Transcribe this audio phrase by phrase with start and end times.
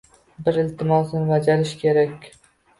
[0.47, 2.29] Bir iltimosni bajarish kerak